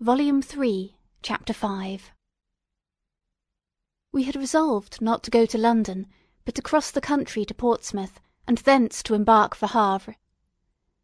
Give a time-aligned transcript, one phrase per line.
[0.00, 1.98] Volume Three, Chapter V
[4.12, 6.06] We had resolved not to go to London,
[6.44, 10.14] but to cross the country to Portsmouth, and thence to embark for Havre.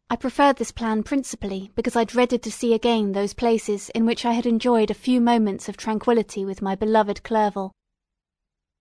[0.09, 4.25] I preferred this plan principally because I dreaded to see again those places in which
[4.25, 7.73] I had enjoyed a few moments of tranquillity with my beloved Clerval.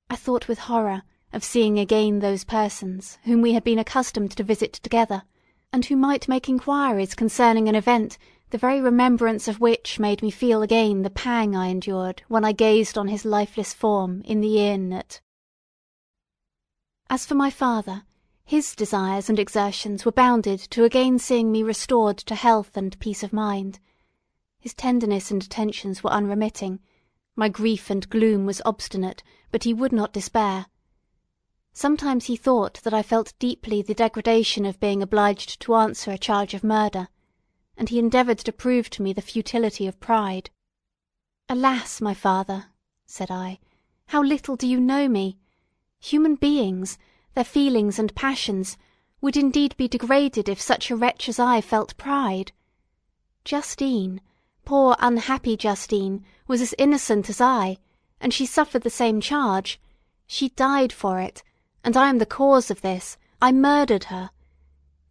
[0.09, 1.03] I thought with horror
[1.33, 5.25] of seeing again those persons whom we had been accustomed to visit together,
[5.73, 8.17] and who might make inquiries concerning an event
[8.55, 12.53] the very remembrance of which made me feel again the pang I endured when I
[12.53, 15.21] gazed on his lifeless form in the inn at.
[17.11, 18.05] As for my father,
[18.45, 23.25] his desires and exertions were bounded to again seeing me restored to health and peace
[23.25, 23.81] of mind.
[24.61, 26.79] His tenderness and attentions were unremitting;
[27.35, 30.67] my grief and gloom was obstinate, but he would not despair.
[31.73, 36.19] Sometimes he thought that I felt deeply the degradation of being obliged to answer a
[36.19, 37.09] charge of murder
[37.77, 40.51] and he endeavoured to prove to me the futility of pride.
[41.49, 42.67] "Alas, my father!"
[43.07, 43.59] said I,
[44.07, 45.39] "how little do you know me!
[46.01, 46.99] Human beings,
[47.35, 48.77] their feelings and passions,
[49.21, 52.53] would indeed be degraded if such a wretch as I felt pride.
[53.45, 54.21] Justine,
[54.65, 57.79] poor unhappy Justine, was as innocent as I,
[58.21, 59.81] and she suffered the same charge;
[60.27, 61.43] she died for it,
[61.83, 64.31] and I am the cause of this, I murdered her.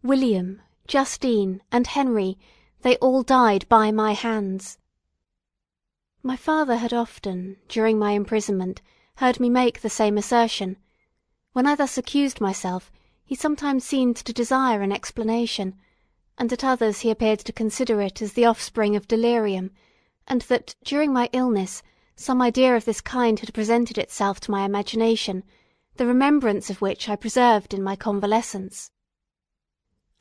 [0.02, 2.38] William, Justine, and Henry,
[2.82, 4.78] they all died by my hands.
[6.22, 8.82] My father had often, during my imprisonment,
[9.16, 10.76] heard me make the same assertion.
[11.52, 12.90] When I thus accused myself,
[13.24, 15.76] he sometimes seemed to desire an explanation,
[16.36, 19.70] and at others he appeared to consider it as the offspring of delirium,
[20.26, 21.82] and that, during my illness,
[22.16, 25.44] some idea of this kind had presented itself to my imagination,
[25.96, 28.90] the remembrance of which I preserved in my convalescence.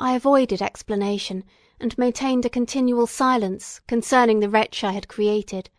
[0.03, 1.45] I avoided explanation,
[1.79, 5.69] and maintained a continual silence concerning the wretch I had created.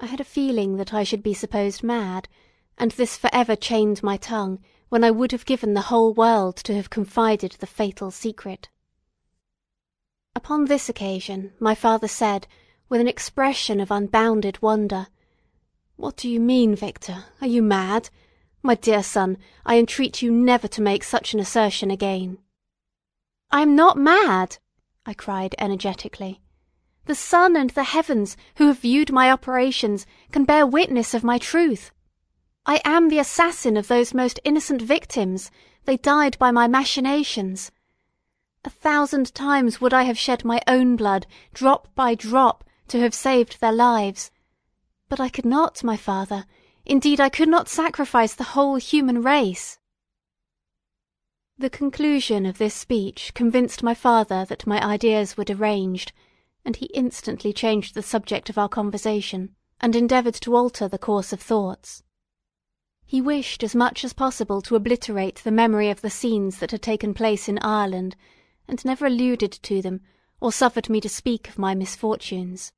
[0.00, 2.28] I had a feeling that I should be supposed mad,
[2.76, 6.56] and this for ever chained my tongue when I would have given the whole world
[6.64, 8.68] to have confided the fatal secret.
[10.34, 12.48] Upon this occasion my father said,
[12.88, 15.06] with an expression of unbounded wonder,
[15.94, 17.26] "What do you mean, Victor?
[17.40, 18.10] Are you mad?
[18.64, 22.38] My dear son, I entreat you never to make such an assertion again."
[23.54, 24.56] "I am not mad!"
[25.04, 26.40] I cried energetically.
[27.04, 31.36] "The sun and the heavens, who have viewed my operations, can bear witness of my
[31.36, 31.90] truth.
[32.64, 35.50] I am the assassin of those most innocent victims;
[35.84, 37.70] they died by my machinations.
[38.64, 43.12] A thousand times would I have shed my own blood, drop by drop, to have
[43.12, 44.30] saved their lives.
[45.10, 46.46] But I could not, my father;
[46.86, 49.78] indeed I could not sacrifice the whole human race.
[51.62, 56.10] The conclusion of this speech convinced my father that my ideas were deranged,
[56.64, 61.32] and he instantly changed the subject of our conversation, and endeavoured to alter the course
[61.32, 62.02] of thoughts.
[63.06, 66.82] He wished as much as possible to obliterate the memory of the scenes that had
[66.82, 68.16] taken place in Ireland,
[68.66, 70.00] and never alluded to them,
[70.40, 72.72] or suffered me to speak of my misfortunes.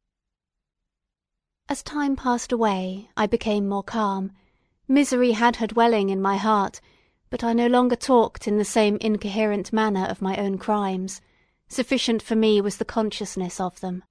[1.70, 4.32] As time passed away I became more calm;
[4.86, 6.82] misery had her dwelling in my heart
[7.34, 11.20] but I no longer talked in the same incoherent manner of my own crimes;
[11.66, 14.04] sufficient for me was the consciousness of them.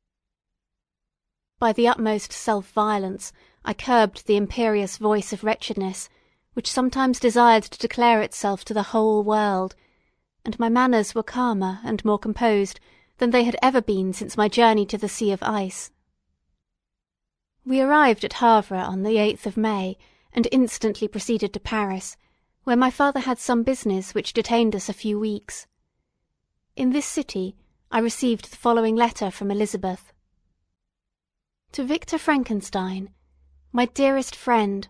[1.57, 3.31] By the utmost self violence
[3.63, 6.09] I curbed the imperious voice of wretchedness,
[6.53, 9.73] which sometimes desired to declare itself to the whole world,
[10.43, 12.81] and my manners were calmer and more composed
[13.19, 15.91] than they had ever been since my journey to the Sea of Ice.
[17.65, 19.97] We arrived at Havre on the 8th of May,
[20.33, 22.17] and instantly proceeded to Paris
[22.63, 25.67] where my father had some business which detained us a few weeks.
[26.75, 27.55] In this city
[27.91, 30.13] I received the following letter from Elizabeth:
[31.73, 33.13] "To Victor Frankenstein,
[33.71, 34.87] my dearest friend,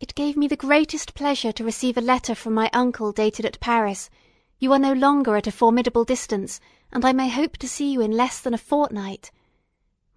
[0.00, 3.60] it gave me the greatest pleasure to receive a letter from my uncle dated at
[3.60, 4.10] Paris.
[4.58, 8.00] You are no longer at a formidable distance, and I may hope to see you
[8.00, 9.30] in less than a fortnight.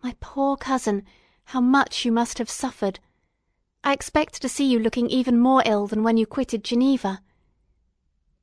[0.01, 1.05] My poor cousin,
[1.45, 2.99] how much you must have suffered!
[3.85, 7.21] I expect to see you looking even more ill than when you quitted Geneva.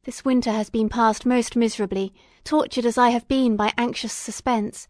[0.05, 2.13] This winter has been passed most miserably,
[2.45, 4.87] tortured as I have been by anxious suspense,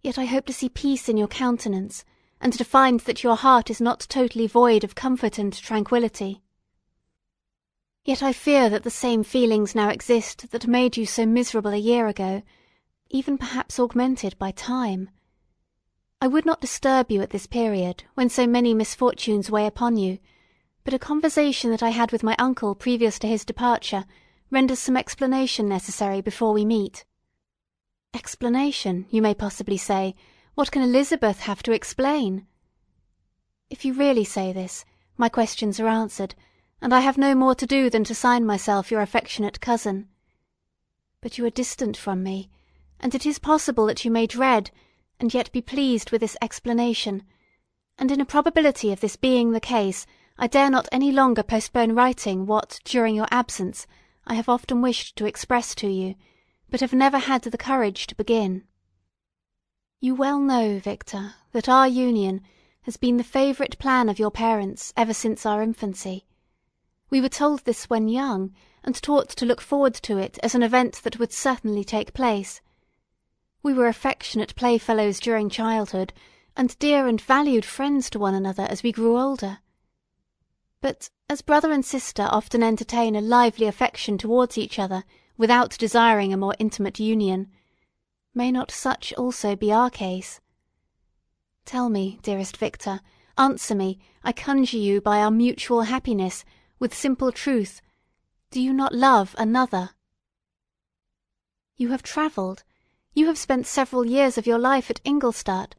[0.00, 2.04] yet I hope to see peace in your countenance,
[2.40, 6.42] and to find that your heart is not totally void of comfort and tranquillity.
[8.04, 11.76] Yet I fear that the same feelings now exist that made you so miserable a
[11.76, 12.42] year ago,
[13.08, 15.10] even perhaps augmented by time.
[16.22, 20.20] I would not disturb you at this period, when so many misfortunes weigh upon you,
[20.84, 24.04] but a conversation that I had with my uncle previous to his departure
[24.48, 27.04] renders some explanation necessary before we meet.
[28.14, 30.14] Explanation, you may possibly say,
[30.54, 32.46] What can Elizabeth have to explain?
[33.68, 34.84] If you really say this,
[35.16, 36.36] my questions are answered,
[36.80, 40.06] and I have no more to do than to sign myself your affectionate cousin.
[41.20, 42.48] But you are distant from me,
[43.00, 44.70] and it is possible that you may dread,
[45.22, 47.22] and yet be pleased with this explanation,
[47.96, 50.04] and in a probability of this being the case,
[50.36, 53.86] I dare not any longer postpone writing what, during your absence,
[54.26, 56.16] I have often wished to express to you,
[56.70, 58.64] but have never had the courage to begin.
[60.00, 62.40] You well know, Victor, that our union
[62.80, 66.26] has been the favourite plan of your parents ever since our infancy.
[67.10, 68.52] We were told this when young,
[68.82, 72.60] and taught to look forward to it as an event that would certainly take place.
[73.62, 76.12] We were affectionate playfellows during childhood,
[76.56, 79.58] and dear and valued friends to one another as we grew older.
[80.80, 85.04] But as brother and sister often entertain a lively affection towards each other
[85.36, 87.50] without desiring a more intimate union,
[88.34, 90.40] may not such also be our case?
[91.64, 93.00] Tell me, dearest Victor,
[93.38, 96.44] answer me, I conjure you by our mutual happiness,
[96.80, 97.80] with simple truth,
[98.50, 99.90] do you not love another?
[101.76, 102.64] You have travelled,
[103.14, 105.74] you have spent several years of your life at Ingolstadt,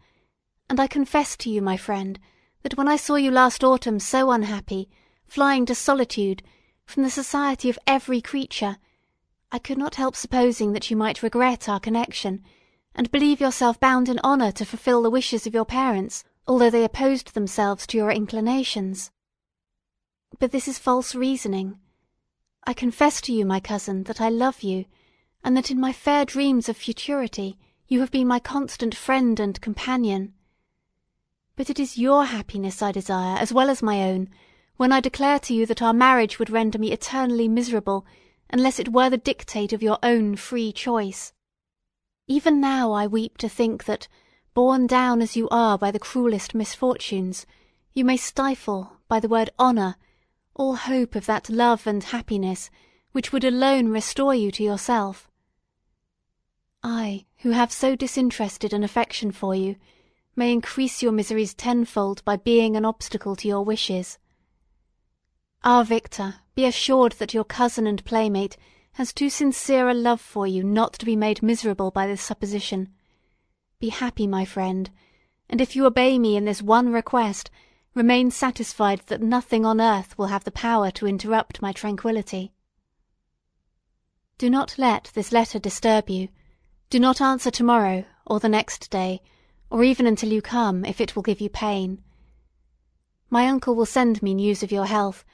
[0.69, 2.19] and I confess to you, my friend,
[2.61, 4.89] that when I saw you last autumn so unhappy,
[5.25, 6.43] flying to solitude,
[6.85, 8.77] from the society of every creature,
[9.51, 12.43] I could not help supposing that you might regret our connection,
[12.95, 16.83] and believe yourself bound in honour to fulfil the wishes of your parents, although they
[16.83, 19.11] opposed themselves to your inclinations.
[20.39, 21.79] But this is false reasoning.
[22.65, 24.85] I confess to you, my cousin, that I love you,
[25.43, 27.57] and that in my fair dreams of futurity
[27.87, 30.33] you have been my constant friend and companion.
[31.55, 34.29] But it is your happiness I desire as well as my own,
[34.77, 38.05] when I declare to you that our marriage would render me eternally miserable
[38.49, 41.33] unless it were the dictate of your own free choice.
[42.27, 44.07] Even now I weep to think that,
[44.53, 47.45] borne down as you are by the cruellest misfortunes,
[47.93, 49.97] you may stifle, by the word honour,
[50.55, 52.69] all hope of that love and happiness
[53.11, 55.29] which would alone restore you to yourself.
[56.83, 59.77] I, who have so disinterested an affection for you,
[60.35, 64.17] may increase your miseries tenfold by being an obstacle to your wishes.
[65.63, 68.57] Ah, Victor, be assured that your cousin and playmate
[68.93, 72.89] has too sincere a love for you not to be made miserable by this supposition.
[73.79, 74.89] Be happy, my friend,
[75.49, 77.49] and if you obey me in this one request,
[77.95, 82.51] remain satisfied that nothing on earth will have the power to interrupt my tranquillity.
[84.37, 86.27] Do not let this letter disturb you.
[86.93, 89.23] Do not answer tomorrow, or the next day,
[89.71, 92.03] or even until you come, if it will give you pain.
[93.31, 95.25] My uncle will send me news of your health,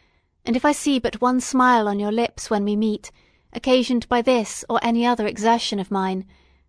[0.46, 3.12] and if I see but one smile on your lips when we meet,
[3.52, 6.26] occasioned by this or any other exertion of mine,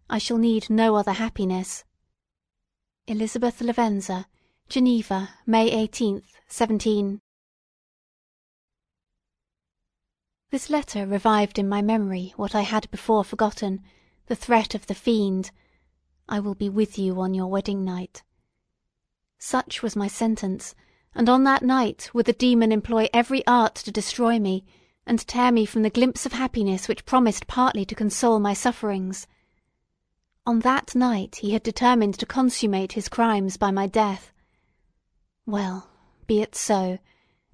[0.08, 1.84] I shall need no other happiness.
[3.06, 4.26] Elizabeth Lavenza,
[4.68, 7.20] Geneva, May 18th, 17.
[10.50, 13.84] This letter revived in my memory what I had before forgotten,
[14.30, 15.50] the threat of the fiend,
[16.28, 18.22] I will be with you on your wedding night.
[19.40, 20.72] Such was my sentence,
[21.16, 24.64] and on that night would the demon employ every art to destroy me,
[25.04, 29.26] and tear me from the glimpse of happiness which promised partly to console my sufferings.
[30.46, 34.32] On that night he had determined to consummate his crimes by my death.
[35.44, 35.90] Well,
[36.28, 37.00] be it so.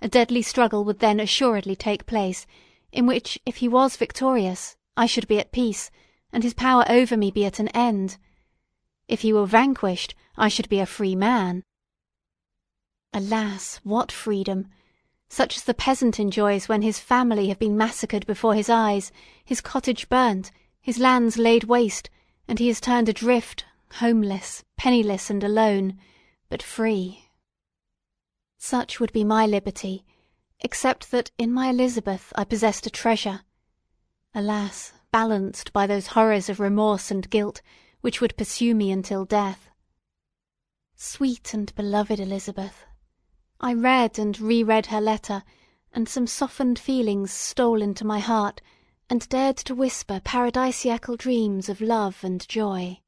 [0.03, 2.47] A deadly struggle would then assuredly take place,
[2.93, 5.91] in which, if he was victorious, I should be at peace,
[6.33, 8.17] and his power over me be at an end.
[9.09, 11.63] If he were vanquished, I should be a free man.
[13.13, 14.69] Alas, what freedom!
[15.29, 19.11] Such as the peasant enjoys when his family have been massacred before his eyes,
[19.45, 22.11] his cottage burnt, his lands laid waste,
[22.47, 23.65] and he is turned adrift,
[23.95, 25.99] homeless, penniless, and alone,
[26.49, 27.25] but free.
[28.59, 30.05] Such would be my liberty,
[30.61, 33.43] except that in my Elizabeth I possessed a treasure.
[34.35, 37.63] Alas, balanced by those horrors of remorse and guilt
[38.01, 39.69] which would pursue me until death.
[40.95, 42.85] Sweet and beloved Elizabeth,
[43.61, 45.43] I read and re-read her letter,
[45.93, 48.61] and some softened feelings stole into my heart,
[49.09, 53.01] and dared to whisper paradisiacal dreams of love and joy.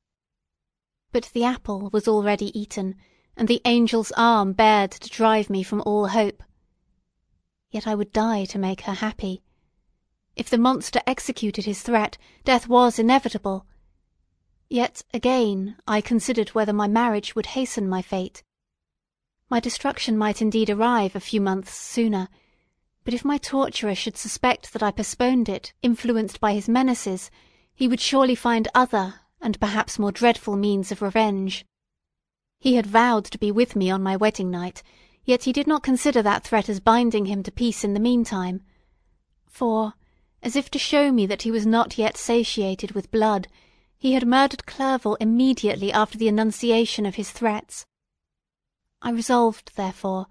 [1.12, 2.97] But the apple was already eaten,
[3.37, 6.43] and the angel's arm bared to drive me from all hope.
[7.71, 9.43] Yet I would die to make her happy.
[10.38, 13.66] If the monster executed his threat, death was inevitable.
[14.71, 18.45] Yet, again, I considered whether my marriage would hasten my fate.
[19.50, 22.28] My destruction might indeed arrive a few months sooner,
[23.02, 27.33] but if my torturer should suspect that I postponed it, influenced by his menaces,
[27.75, 31.66] he would surely find other, and perhaps more dreadful means of revenge.
[32.61, 34.85] He had vowed to be with me on my wedding night,
[35.25, 38.62] yet he did not consider that threat as binding him to peace in the meantime;
[39.49, 39.95] for,
[40.42, 43.49] as if to show me that he was not yet satiated with blood,
[43.97, 47.87] he had murdered Clerval immediately after the enunciation of his threats.
[49.02, 50.26] I resolved, therefore,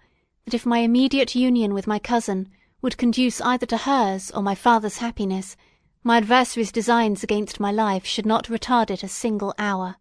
[0.46, 2.50] that if my immediate union with my cousin
[2.82, 5.58] would conduce either to hers or my father's happiness,
[6.04, 9.98] my adversary's designs against my life should not retard it a single hour.